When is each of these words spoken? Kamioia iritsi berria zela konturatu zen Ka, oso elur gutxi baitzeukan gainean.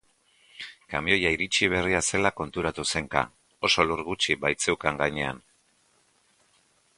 Kamioia 0.93 1.31
iritsi 1.35 1.67
berria 1.73 2.01
zela 2.07 2.31
konturatu 2.39 2.85
zen 2.95 3.11
Ka, 3.17 3.23
oso 3.69 3.85
elur 3.85 4.03
gutxi 4.09 4.37
baitzeukan 4.47 4.99
gainean. 5.03 5.45